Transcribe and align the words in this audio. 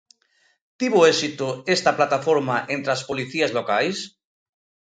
Tivo 0.79 0.99
éxito 1.13 1.47
esta 1.75 1.95
plataforma 1.97 2.55
entre 2.75 2.91
as 2.95 3.05
policías 3.09 3.51
locais? 3.57 3.97